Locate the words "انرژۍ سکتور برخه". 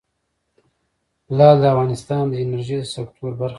2.43-3.47